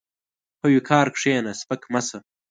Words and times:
په 0.59 0.67
وقار 0.75 1.07
کښېنه، 1.15 1.51
سپک 1.61 1.81
مه 1.93 2.01
شه. 2.07 2.17